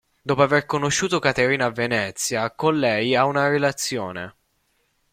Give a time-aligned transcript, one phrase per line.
[0.23, 4.35] Dopo aver conosciuto Caterina a Venezia, con lei ha una relazione.